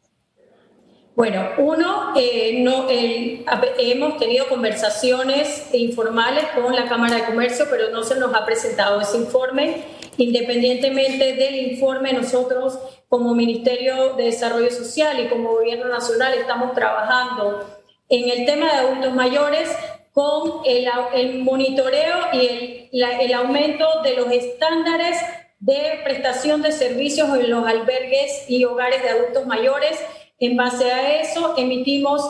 Bueno, 1.14 1.46
uno, 1.58 2.14
eh, 2.16 2.60
no, 2.60 2.86
hemos 2.88 4.16
tenido 4.16 4.48
conversaciones 4.48 5.68
informales 5.74 6.44
con 6.54 6.74
la 6.74 6.88
Cámara 6.88 7.16
de 7.16 7.24
Comercio, 7.24 7.66
pero 7.68 7.90
no 7.90 8.02
se 8.02 8.18
nos 8.18 8.34
ha 8.34 8.46
presentado 8.46 8.98
ese 8.98 9.18
informe. 9.18 9.82
Independientemente 10.16 11.34
del 11.34 11.72
informe, 11.72 12.14
nosotros 12.14 12.78
como 13.08 13.34
Ministerio 13.34 14.14
de 14.14 14.24
Desarrollo 14.24 14.70
Social 14.70 15.20
y 15.20 15.28
como 15.28 15.50
Gobierno 15.50 15.88
Nacional 15.88 16.32
estamos 16.32 16.72
trabajando 16.72 17.66
en 18.08 18.30
el 18.30 18.46
tema 18.46 18.72
de 18.72 18.78
adultos 18.78 19.14
mayores 19.14 19.68
con 20.12 20.62
el, 20.64 21.38
monitoreo 21.40 22.16
y 22.32 22.90
el, 22.90 23.04
el 23.20 23.34
aumento 23.34 23.86
de 24.02 24.16
los 24.16 24.30
estándares 24.30 25.18
de 25.60 26.00
prestación 26.04 26.62
de 26.62 26.72
servicios 26.72 27.28
en 27.38 27.50
los 27.50 27.66
albergues 27.66 28.46
y 28.48 28.64
hogares 28.64 29.02
de 29.02 29.10
adultos 29.10 29.46
mayores. 29.46 29.98
En 30.42 30.56
base 30.56 30.90
a 30.90 31.20
eso, 31.20 31.54
emitimos 31.56 32.20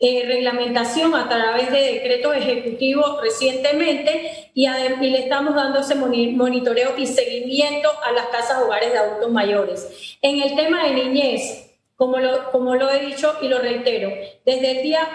eh, 0.00 0.24
reglamentación 0.26 1.14
a 1.14 1.28
través 1.28 1.70
de 1.70 1.92
decretos 1.92 2.34
ejecutivos 2.34 3.22
recientemente 3.22 4.50
y, 4.54 4.66
le 4.66 5.18
estamos 5.20 5.54
dando 5.54 5.78
ese 5.78 5.94
monitoreo 5.94 6.98
y 6.98 7.06
seguimiento 7.06 7.88
a 8.04 8.10
las 8.10 8.26
casas 8.26 8.60
hogares 8.60 8.90
de 8.90 8.98
adultos 8.98 9.30
mayores. 9.30 10.16
En 10.20 10.42
el 10.42 10.56
tema 10.56 10.82
de 10.82 10.94
niñez, 10.94 11.70
como 11.94 12.18
lo, 12.18 12.90
he 12.90 13.06
dicho 13.06 13.36
y 13.40 13.46
lo 13.46 13.60
reitero, 13.60 14.10
desde 14.44 14.70
el 14.72 14.82
día 14.82 15.08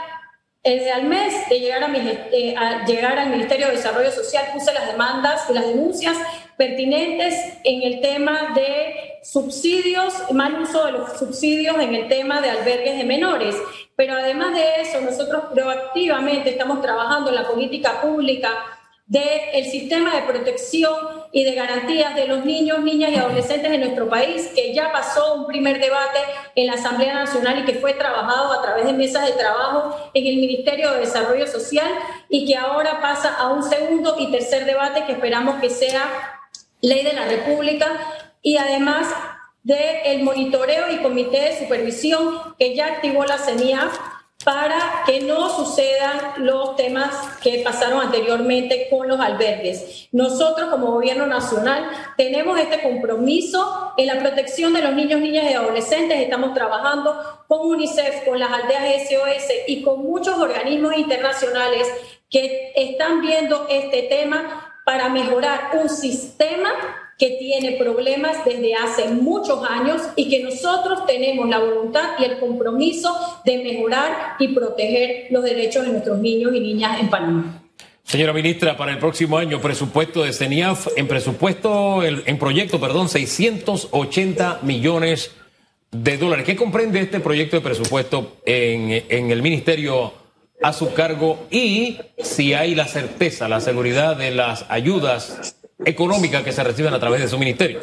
desde 0.64 0.92
al 0.94 1.04
mes 1.04 1.50
de 1.50 1.60
llegar, 1.60 1.84
eh, 2.32 2.56
al 2.56 3.30
Ministerio 3.32 3.68
de 3.68 3.74
Desarrollo 3.74 4.12
Social 4.12 4.46
puse 4.54 4.74
las 4.74 4.88
demandas 4.88 5.46
y 5.50 5.54
las 5.54 5.68
denuncias 5.68 6.18
pertinentes 6.58 7.36
en 7.64 7.84
el 7.84 8.02
tema 8.02 8.54
de 8.56 9.20
subsidios, 9.24 10.14
mal 10.32 10.62
uso 10.62 10.86
de 10.86 10.92
los 10.94 11.18
subsidios 11.18 11.78
en 11.80 11.96
el 11.96 12.08
tema 12.08 12.42
de 12.42 12.50
albergues 12.50 12.98
de 12.98 13.04
menores. 13.04 13.56
Pero 13.96 14.14
además 14.14 14.54
de 14.54 14.82
eso, 14.82 15.02
nosotros 15.02 15.46
proactivamente 15.54 16.52
estamos 16.52 16.82
trabajando 16.82 17.30
en 17.30 17.36
la 17.36 17.48
política 17.48 18.02
pública 18.02 18.52
del 19.08 19.66
sistema 19.66 20.16
de 20.16 20.24
protección 20.24 20.96
y 21.32 21.44
de 21.44 21.54
garantías 21.54 22.16
de 22.16 22.26
los 22.28 22.44
niños, 22.44 22.80
niñas 22.80 23.12
y 23.12 23.16
adolescentes 23.16 23.70
de 23.70 23.78
nuestro 23.78 24.10
país, 24.10 24.50
que 24.56 24.74
ya 24.74 24.92
pasó 24.92 25.36
un 25.36 25.46
primer 25.46 25.80
debate 25.80 26.20
en 26.56 26.68
la 26.68 26.74
Asamblea 26.74 27.14
Nacional 27.14 27.60
y 27.60 27.66
que 27.66 27.80
fue 27.80 27.94
trabajado 27.94 28.52
a 28.52 28.64
través 28.64 28.86
de 28.86 28.94
mesas 28.94 29.26
de 29.28 29.34
trabajo 29.34 29.96
en 30.14 30.26
el 30.26 30.38
Ministerio 30.38 30.92
de 30.92 31.02
Desarrollo 31.02 31.46
Social 31.46 31.88
y 32.30 32.48
que 32.48 32.58
ahora 32.58 33.00
pasa 33.00 33.36
a 33.36 33.50
un 33.50 33.62
segundo 33.62 34.16
y 34.18 34.32
tercer 34.32 34.66
debate 34.66 35.06
que 35.06 35.12
esperamos 35.12 35.62
que 35.62 35.70
sea 35.70 36.36
ley 36.86 37.04
de 37.04 37.13
la 37.13 37.25
República 37.25 37.88
y 38.42 38.58
además 38.58 39.08
del 39.63 40.22
monitoreo 40.24 40.92
y 40.92 40.98
comité 40.98 41.39
de 41.42 41.60
supervisión 41.60 42.56
que 42.60 42.75
ya 42.75 42.86
activó 42.86 43.25
la 43.25 43.39
CENIAF 43.39 43.98
para 44.44 45.01
que 45.08 45.22
no 45.22 45.50
sucedan 45.50 46.46
los 46.46 46.75
temas 46.75 47.10
que 47.42 47.62
pasaron 47.63 48.00
anteriormente 48.00 48.88
con 48.92 49.08
los 49.08 49.20
albergues. 49.20 50.08
Nosotros 50.12 50.70
como 50.70 50.92
gobierno 50.92 51.25
nacional 51.25 51.89
tenemos 52.15 52.60
este 52.60 52.84
compromiso 52.84 53.94
en 53.98 54.06
la 54.06 54.20
protección 54.20 54.74
de 54.74 54.84
los 54.84 54.94
niños, 54.94 55.20
niñas 55.20 55.50
y 55.50 55.54
adolescentes. 55.56 56.20
Estamos 56.20 56.54
trabajando 56.54 57.44
con 57.48 57.68
UNICEF, 57.68 58.25
con 58.25 58.39
las 58.39 58.51
aldeas 58.51 59.10
SOS 59.10 59.51
y 59.68 59.82
con 59.82 60.04
muchos 60.04 60.38
organismos 60.38 60.96
internacionales 60.96 61.88
que 62.30 62.72
están 62.75 63.22
viendo 63.22 63.65
este 63.68 64.04
tema 64.04 64.75
para 64.86 65.10
mejorar 65.10 65.72
un 65.82 65.89
sistema 65.89 66.70
que 67.18 67.38
tiene 67.39 67.74
problemas 67.74 68.44
desde 68.46 68.75
hace 68.75 69.08
muchos 69.10 69.63
años 69.68 70.01
y 70.15 70.30
que 70.30 70.44
nosotros 70.44 71.06
tenemos 71.06 71.48
la 71.50 71.60
voluntad 71.60 72.12
y 72.20 72.25
el 72.25 72.39
compromiso 72.39 73.13
de 73.46 73.63
mejorar 73.63 74.36
y 74.38 74.50
proteger 74.50 75.27
los 75.32 75.44
derechos 75.44 75.86
de 75.86 75.92
nuestros 75.92 76.20
niños 76.20 76.54
y 76.54 76.60
niñas 76.60 77.00
en 77.00 77.10
Panamá. 77.10 77.62
Señora 78.04 78.34
ministra, 78.34 78.77
para 78.77 78.92
el 78.92 79.00
próximo 79.00 79.38
año, 79.38 79.60
presupuesto 79.60 80.24
de 80.24 80.32
CENIAF, 80.32 80.89
en 80.96 81.08
presupuesto, 81.08 82.04
en 82.04 82.38
proyecto, 82.38 82.80
perdón, 82.80 83.10
680 83.10 84.60
millones 84.62 85.32
de 85.92 86.18
dólares. 86.18 86.46
¿Qué 86.46 86.56
comprende 86.56 87.00
este 87.00 87.20
proyecto 87.20 87.56
de 87.56 87.62
presupuesto 87.62 88.38
en, 88.46 89.06
en 89.10 89.32
el 89.32 89.42
ministerio 89.42 90.25
a 90.62 90.74
su 90.74 90.94
cargo 90.94 91.46
y 91.52 92.00
si 92.18 92.54
hay 92.54 92.76
la 92.76 92.86
certeza, 92.86 93.48
la 93.48 93.60
seguridad 93.60 94.16
de 94.16 94.32
las 94.32 94.66
ayudas 94.70 95.58
económicas 95.84 96.44
que 96.44 96.52
se 96.52 96.64
reciben 96.64 96.94
a 96.94 97.00
través 97.00 97.22
de 97.22 97.28
su 97.28 97.38
ministerio. 97.38 97.80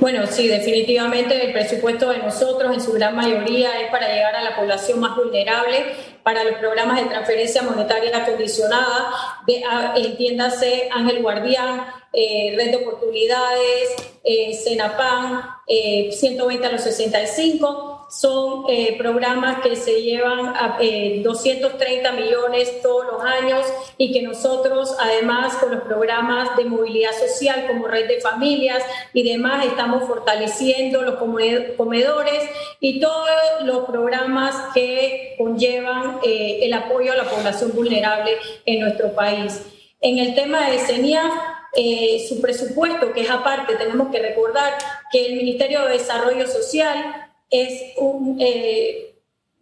Bueno, 0.00 0.26
sí, 0.26 0.46
definitivamente 0.46 1.46
el 1.46 1.52
presupuesto 1.52 2.10
de 2.10 2.18
nosotros 2.18 2.74
en 2.74 2.80
su 2.80 2.92
gran 2.92 3.16
mayoría 3.16 3.80
es 3.80 3.90
para 3.90 4.12
llegar 4.12 4.34
a 4.34 4.42
la 4.42 4.56
población 4.56 5.00
más 5.00 5.16
vulnerable, 5.16 5.86
para 6.22 6.44
los 6.44 6.54
programas 6.56 7.00
de 7.02 7.08
transferencia 7.08 7.62
monetaria 7.62 8.24
condicionada, 8.26 9.10
de, 9.46 9.62
entiéndase 9.96 10.88
Ángel 10.92 11.22
Guardián, 11.22 11.86
eh, 12.12 12.54
Red 12.56 12.70
de 12.72 12.76
Oportunidades, 12.76 13.94
eh, 14.22 14.52
Senapan, 14.54 15.42
eh, 15.66 16.10
120 16.12 16.66
a 16.66 16.72
los 16.72 16.82
65 16.82 17.95
son 18.08 18.64
eh, 18.68 18.94
programas 18.96 19.60
que 19.62 19.74
se 19.74 20.02
llevan 20.02 20.54
a 20.56 20.78
230 20.78 22.08
eh, 22.08 22.12
millones 22.12 22.80
todos 22.80 23.04
los 23.06 23.24
años 23.24 23.66
y 23.98 24.12
que 24.12 24.22
nosotros 24.22 24.96
además 25.00 25.54
con 25.56 25.72
los 25.72 25.82
programas 25.82 26.56
de 26.56 26.66
movilidad 26.66 27.12
social 27.12 27.66
como 27.66 27.88
red 27.88 28.06
de 28.06 28.20
familias 28.20 28.82
y 29.12 29.28
demás 29.28 29.66
estamos 29.66 30.04
fortaleciendo 30.04 31.02
los 31.02 31.16
comedores 31.16 32.48
y 32.80 33.00
todos 33.00 33.28
los 33.64 33.84
programas 33.86 34.54
que 34.72 35.34
conllevan 35.36 36.20
eh, 36.24 36.60
el 36.62 36.72
apoyo 36.74 37.12
a 37.12 37.16
la 37.16 37.24
población 37.24 37.72
vulnerable 37.74 38.36
en 38.64 38.80
nuestro 38.80 39.12
país. 39.12 39.62
En 40.00 40.18
el 40.18 40.34
tema 40.34 40.70
de 40.70 40.78
CENIAF, 40.78 41.32
su 42.28 42.40
presupuesto, 42.40 43.12
que 43.12 43.22
es 43.22 43.30
aparte, 43.30 43.74
tenemos 43.76 44.08
que 44.08 44.20
recordar 44.20 44.74
que 45.10 45.26
el 45.26 45.36
Ministerio 45.36 45.82
de 45.82 45.98
Desarrollo 45.98 46.46
Social 46.46 47.25
es 47.50 47.94
un... 47.96 48.36
Eh, 48.40 49.12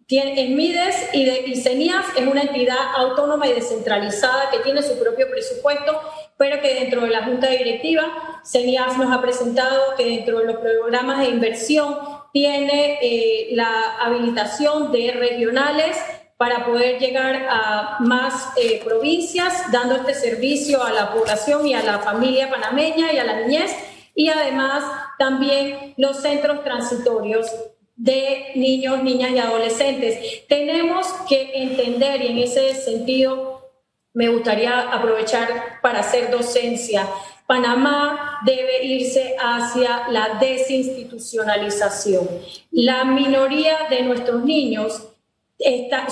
tiene, 0.06 0.48
MIDES 0.48 1.08
y, 1.14 1.24
de, 1.24 1.44
y 1.46 1.56
CENIAF 1.56 2.18
es 2.18 2.26
una 2.26 2.42
entidad 2.42 2.76
autónoma 2.94 3.48
y 3.48 3.54
descentralizada 3.54 4.50
que 4.50 4.58
tiene 4.58 4.82
su 4.82 4.98
propio 4.98 5.30
presupuesto, 5.30 5.98
pero 6.36 6.60
que 6.60 6.74
dentro 6.74 7.00
de 7.02 7.08
la 7.08 7.24
Junta 7.24 7.48
Directiva, 7.48 8.40
CENIAF 8.44 8.98
nos 8.98 9.10
ha 9.10 9.22
presentado 9.22 9.94
que 9.96 10.04
dentro 10.04 10.40
de 10.40 10.44
los 10.44 10.56
programas 10.56 11.20
de 11.20 11.30
inversión 11.30 11.96
tiene 12.34 12.98
eh, 13.00 13.48
la 13.52 13.96
habilitación 14.00 14.92
de 14.92 15.12
regionales 15.12 15.96
para 16.36 16.66
poder 16.66 16.98
llegar 16.98 17.46
a 17.48 17.98
más 18.00 18.48
eh, 18.56 18.82
provincias, 18.84 19.70
dando 19.72 19.94
este 19.94 20.14
servicio 20.14 20.82
a 20.82 20.92
la 20.92 21.12
población 21.12 21.66
y 21.66 21.74
a 21.74 21.82
la 21.82 22.00
familia 22.00 22.50
panameña 22.50 23.12
y 23.12 23.18
a 23.18 23.24
la 23.24 23.40
niñez, 23.40 23.74
y 24.14 24.28
además 24.28 24.84
también 25.18 25.94
los 25.96 26.22
centros 26.22 26.62
transitorios 26.64 27.46
de 27.96 28.52
niños, 28.54 29.02
niñas 29.02 29.32
y 29.32 29.38
adolescentes. 29.38 30.46
Tenemos 30.48 31.06
que 31.28 31.50
entender 31.54 32.22
y 32.22 32.26
en 32.28 32.38
ese 32.38 32.74
sentido 32.74 33.70
me 34.12 34.28
gustaría 34.28 34.92
aprovechar 34.92 35.80
para 35.82 36.00
hacer 36.00 36.30
docencia. 36.30 37.08
Panamá 37.46 38.40
debe 38.44 38.84
irse 38.84 39.36
hacia 39.38 40.08
la 40.08 40.38
desinstitucionalización. 40.40 42.28
La 42.70 43.04
minoría 43.04 43.86
de 43.90 44.02
nuestros 44.02 44.44
niños 44.44 45.13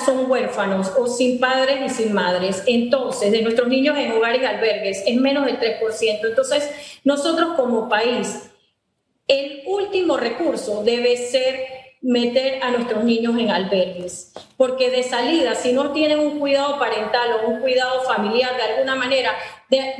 son 0.05 0.31
huérfanos 0.31 0.93
o 0.99 1.07
sin 1.07 1.39
padres 1.39 1.79
y 1.87 1.91
sin 1.91 2.13
madres. 2.13 2.63
Entonces, 2.67 3.33
de 3.33 3.43
nuestros 3.43 3.69
niños 3.69 3.97
en 3.99 4.13
hogares 4.13 4.43
y 4.43 4.45
albergues 4.45 5.03
es 5.07 5.17
menos 5.17 5.47
del 5.47 5.59
3%. 5.59 6.21
Entonces, 6.25 6.71
nosotros 7.05 7.55
como 7.57 7.89
país 7.89 8.51
el 9.29 9.63
último 9.67 10.17
recurso 10.17 10.83
debe 10.83 11.17
ser 11.17 11.67
meter 12.03 12.63
a 12.63 12.73
nuestros 12.73 13.05
niños 13.05 13.39
en 13.39 13.51
albergues, 13.51 14.33
porque 14.57 14.91
de 14.91 15.05
salida, 15.05 15.55
si 15.55 15.73
no 15.73 15.93
tienen 15.93 16.19
un 16.19 16.41
cuidado 16.41 16.79
parental 16.79 17.31
o 17.45 17.51
un 17.51 17.61
cuidado 17.61 18.03
familiar 18.03 18.57
de 18.57 18.63
alguna 18.63 18.97
manera, 18.97 19.35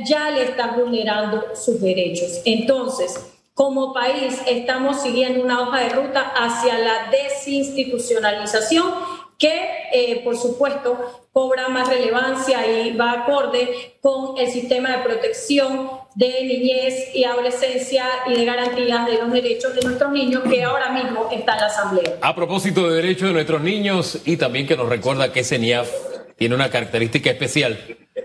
ya 0.05 0.29
le 0.31 0.43
están 0.43 0.75
vulnerando 0.75 1.55
sus 1.55 1.79
derechos. 1.79 2.41
Entonces, 2.43 3.17
como 3.53 3.93
país 3.93 4.41
estamos 4.47 5.01
siguiendo 5.01 5.43
una 5.43 5.61
hoja 5.61 5.79
de 5.79 5.89
ruta 5.89 6.33
hacia 6.35 6.77
la 6.77 7.09
desinstitucionalización 7.09 9.12
que, 9.43 9.61
eh, 9.91 10.21
por 10.23 10.37
supuesto, 10.37 11.27
cobra 11.33 11.67
más 11.67 11.89
relevancia 11.89 12.65
y 12.65 12.95
va 12.95 13.11
acorde 13.11 13.97
con 13.99 14.37
el 14.37 14.49
sistema 14.49 14.95
de 14.95 15.03
protección 15.03 15.89
de 16.15 16.45
niñez 16.45 17.13
y 17.13 17.25
adolescencia 17.25 18.05
y 18.25 18.35
de 18.35 18.45
garantías 18.45 19.05
de 19.05 19.17
los 19.17 19.33
derechos 19.33 19.75
de 19.75 19.81
nuestros 19.81 20.13
niños 20.13 20.43
que 20.49 20.63
ahora 20.63 20.93
mismo 20.93 21.27
está 21.29 21.55
en 21.55 21.59
la 21.59 21.65
Asamblea. 21.65 22.13
A 22.21 22.33
propósito 22.33 22.89
de 22.89 22.95
derechos 22.95 23.27
de 23.27 23.33
nuestros 23.33 23.61
niños 23.61 24.21
y 24.23 24.37
también 24.37 24.65
que 24.65 24.77
nos 24.77 24.87
recuerda 24.87 25.33
que 25.33 25.43
CENIAF 25.43 25.91
tiene 26.37 26.55
una 26.55 26.69
característica 26.69 27.29
especial. 27.29 27.77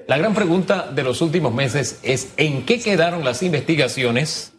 La 0.07 0.19
gran 0.19 0.35
pregunta 0.35 0.88
de 0.95 1.03
los 1.03 1.21
últimos 1.21 1.53
meses 1.53 1.99
es 2.05 2.33
¿en 2.37 2.64
qué 2.64 2.81
quedaron 2.81 3.25
las 3.25 3.43
investigaciones? 3.43 4.53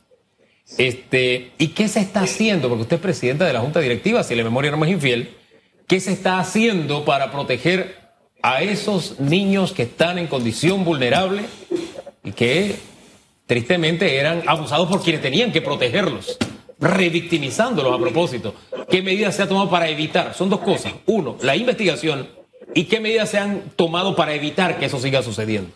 Este, 0.78 1.54
¿Y 1.58 1.70
qué 1.70 1.88
se 1.88 2.02
está 2.02 2.24
haciendo? 2.24 2.68
Porque 2.68 2.82
usted 2.82 2.96
es 2.98 3.02
presidenta 3.02 3.46
de 3.46 3.54
la 3.54 3.62
Junta 3.62 3.80
Directiva, 3.80 4.24
si 4.24 4.36
la 4.36 4.44
memoria 4.44 4.72
no 4.72 4.84
es 4.84 4.92
infiel. 4.92 5.39
¿Qué 5.90 6.00
se 6.00 6.12
está 6.12 6.38
haciendo 6.38 7.04
para 7.04 7.32
proteger 7.32 7.98
a 8.44 8.62
esos 8.62 9.20
niños 9.20 9.74
que 9.74 9.82
están 9.82 10.20
en 10.20 10.28
condición 10.28 10.86
vulnerable 10.86 11.42
y 12.24 12.32
que 12.32 12.76
tristemente 13.48 14.18
eran 14.18 14.44
abusados 14.46 14.88
por 14.88 15.02
quienes 15.02 15.24
tenían 15.24 15.52
que 15.52 15.64
protegerlos, 15.64 16.38
revictimizándolos 16.78 17.98
a 17.98 18.00
propósito. 18.00 18.54
¿Qué 18.88 19.02
medidas 19.02 19.36
se 19.36 19.42
ha 19.42 19.48
tomado 19.48 19.68
para 19.68 19.90
evitar? 19.90 20.36
Son 20.36 20.48
dos 20.48 20.60
cosas. 20.60 20.94
Uno, 21.08 21.38
la 21.42 21.56
investigación 21.56 22.30
y 22.76 22.84
qué 22.84 23.00
medidas 23.00 23.32
se 23.32 23.40
han 23.40 23.72
tomado 23.76 24.16
para 24.16 24.36
evitar 24.36 24.78
que 24.78 24.86
eso 24.86 25.00
siga 25.00 25.24
sucediendo. 25.24 25.72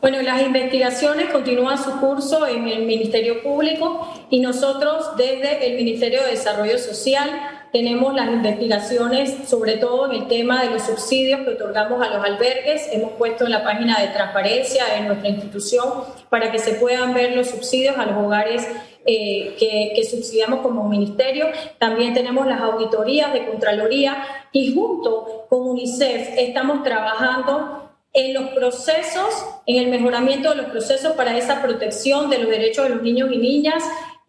Bueno, 0.00 0.22
las 0.22 0.42
investigaciones 0.42 1.30
continúan 1.32 1.76
su 1.76 1.90
curso 1.98 2.46
en 2.46 2.68
el 2.68 2.86
Ministerio 2.86 3.42
Público 3.42 4.26
y 4.30 4.38
nosotros 4.38 5.16
desde 5.16 5.66
el 5.66 5.74
Ministerio 5.74 6.22
de 6.22 6.30
Desarrollo 6.30 6.78
Social 6.78 7.59
tenemos 7.72 8.14
las 8.14 8.28
investigaciones, 8.28 9.48
sobre 9.48 9.76
todo 9.76 10.10
en 10.10 10.22
el 10.22 10.28
tema 10.28 10.62
de 10.62 10.70
los 10.70 10.82
subsidios 10.82 11.40
que 11.40 11.50
otorgamos 11.50 12.02
a 12.02 12.10
los 12.12 12.24
albergues. 12.24 12.88
Hemos 12.92 13.12
puesto 13.12 13.44
en 13.44 13.52
la 13.52 13.62
página 13.62 14.00
de 14.00 14.08
transparencia 14.08 14.84
de 14.86 15.02
nuestra 15.02 15.28
institución 15.28 15.84
para 16.28 16.50
que 16.50 16.58
se 16.58 16.74
puedan 16.74 17.14
ver 17.14 17.36
los 17.36 17.48
subsidios 17.48 17.96
a 17.96 18.06
los 18.06 18.16
hogares 18.16 18.66
eh, 19.06 19.54
que, 19.58 19.92
que, 19.94 20.04
subsidiamos 20.04 20.60
como 20.60 20.88
ministerio. 20.88 21.46
También 21.78 22.12
tenemos 22.12 22.46
las 22.46 22.60
auditorías 22.60 23.32
de 23.32 23.46
Contraloría 23.46 24.24
y 24.52 24.74
junto 24.74 25.46
con 25.48 25.68
UNICEF 25.68 26.30
estamos 26.36 26.82
trabajando 26.82 27.90
en 28.12 28.34
los 28.34 28.50
procesos, 28.50 29.46
en 29.66 29.84
el 29.84 29.90
mejoramiento 29.90 30.50
de 30.50 30.56
los 30.56 30.66
procesos 30.66 31.12
para 31.12 31.36
esa 31.36 31.62
protección 31.62 32.28
de 32.28 32.38
los 32.38 32.50
derechos 32.50 32.88
de 32.88 32.94
los 32.96 33.02
niños 33.02 33.30
y 33.32 33.38
niñas. 33.38 33.84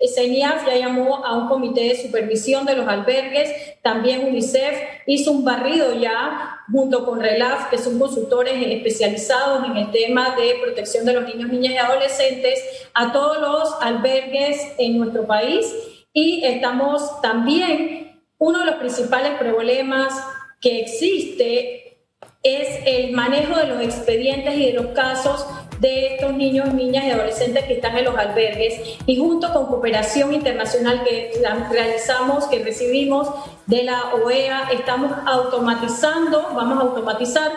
CENIAF 0.07 0.65
ya 0.65 0.75
llamó 0.75 1.23
a 1.23 1.37
un 1.37 1.47
comité 1.47 1.81
de 1.81 1.95
supervisión 1.95 2.65
de 2.65 2.75
los 2.75 2.87
albergues, 2.87 3.51
también 3.81 4.25
UNICEF 4.25 4.79
hizo 5.05 5.31
un 5.31 5.45
barrido 5.45 5.93
ya 5.93 6.57
junto 6.71 7.05
con 7.05 7.19
RELAF, 7.19 7.69
que 7.69 7.77
son 7.77 7.99
consultores 7.99 8.53
especializados 8.55 9.65
en 9.65 9.77
el 9.77 9.91
tema 9.91 10.35
de 10.35 10.55
protección 10.61 11.05
de 11.05 11.13
los 11.13 11.25
niños, 11.25 11.49
niñas 11.49 11.73
y 11.73 11.77
adolescentes, 11.77 12.59
a 12.93 13.11
todos 13.11 13.39
los 13.39 13.73
albergues 13.81 14.73
en 14.77 14.97
nuestro 14.97 15.27
país. 15.27 15.65
Y 16.13 16.43
estamos 16.45 17.21
también, 17.21 18.21
uno 18.37 18.59
de 18.59 18.65
los 18.65 18.75
principales 18.75 19.37
problemas 19.37 20.13
que 20.59 20.81
existe 20.81 21.97
es 22.43 22.79
el 22.85 23.11
manejo 23.11 23.55
de 23.55 23.67
los 23.67 23.81
expedientes 23.81 24.55
y 24.55 24.67
de 24.67 24.73
los 24.73 24.87
casos 24.87 25.45
de 25.81 26.13
estos 26.13 26.33
niños, 26.33 26.71
niñas 26.75 27.05
y 27.05 27.09
adolescentes 27.09 27.65
que 27.65 27.73
están 27.73 27.97
en 27.97 28.05
los 28.05 28.15
albergues 28.15 28.99
y 29.07 29.17
junto 29.17 29.51
con 29.51 29.65
cooperación 29.65 30.31
internacional 30.31 31.03
que 31.03 31.33
realizamos, 31.71 32.45
que 32.45 32.63
recibimos 32.63 33.27
de 33.65 33.83
la 33.85 34.13
OEA, 34.13 34.69
estamos 34.71 35.11
automatizando, 35.25 36.49
vamos 36.55 36.77
a 36.77 36.81
automatizar 36.81 37.51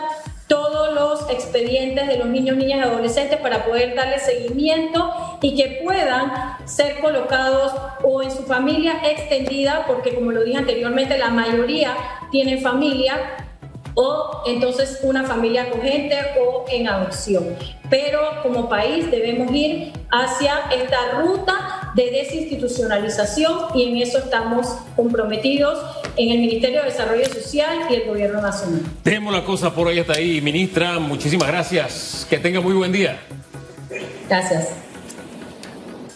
todos 0.47 0.93
los 0.95 1.29
expedientes 1.29 2.07
de 2.07 2.17
los 2.17 2.27
niños, 2.27 2.57
niñas 2.57 2.79
y 2.79 2.81
adolescentes 2.81 3.39
para 3.39 3.63
poder 3.63 3.95
darle 3.95 4.17
seguimiento 4.17 5.37
y 5.41 5.55
que 5.55 5.81
puedan 5.83 6.57
ser 6.65 6.99
colocados 7.01 7.73
o 8.01 8.23
en 8.23 8.31
su 8.31 8.43
familia 8.43 9.01
extendida, 9.03 9.85
porque 9.85 10.15
como 10.15 10.31
lo 10.31 10.43
dije 10.43 10.57
anteriormente, 10.57 11.19
la 11.19 11.29
mayoría 11.29 11.95
tienen 12.31 12.59
familia 12.61 13.17
o 13.95 14.43
entonces 14.45 14.99
una 15.01 15.23
familia 15.23 15.63
acogente 15.63 16.15
o 16.39 16.65
en 16.69 16.87
adopción. 16.87 17.55
Pero 17.89 18.19
como 18.43 18.69
país 18.69 19.09
debemos 19.09 19.51
ir 19.51 19.93
hacia 20.11 20.69
esta 20.71 21.21
ruta 21.21 21.91
de 21.95 22.11
desinstitucionalización 22.11 23.69
y 23.73 23.83
en 23.83 23.97
eso 23.97 24.19
estamos 24.19 24.67
comprometidos 24.95 25.79
en 26.17 26.29
el 26.29 26.39
Ministerio 26.39 26.81
de 26.81 26.89
Desarrollo 26.89 27.25
Social 27.25 27.87
y 27.89 27.95
el 27.95 28.07
Gobierno 28.07 28.41
Nacional. 28.41 28.81
Dejemos 29.03 29.33
la 29.33 29.43
cosa 29.43 29.73
por 29.73 29.87
hoy 29.87 29.99
hasta 29.99 30.13
ahí, 30.13 30.41
ministra. 30.41 30.99
Muchísimas 30.99 31.47
gracias. 31.47 32.27
Que 32.29 32.37
tenga 32.37 32.59
muy 32.59 32.73
buen 32.73 32.91
día. 32.91 33.17
Gracias. 34.27 34.69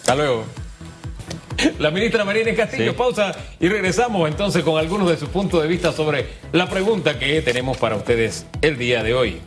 Hasta 0.01 0.15
luego. 0.15 0.58
La 1.79 1.91
ministra 1.91 2.23
Marina 2.25 2.53
Castillo, 2.53 2.95
pausa 2.95 3.35
y 3.59 3.67
regresamos 3.67 4.27
entonces 4.29 4.63
con 4.63 4.77
algunos 4.77 5.09
de 5.09 5.17
sus 5.17 5.29
puntos 5.29 5.61
de 5.61 5.67
vista 5.67 5.91
sobre 5.91 6.25
la 6.51 6.69
pregunta 6.69 7.17
que 7.19 7.41
tenemos 7.41 7.77
para 7.77 7.95
ustedes 7.95 8.45
el 8.61 8.77
día 8.77 9.03
de 9.03 9.13
hoy. 9.13 9.41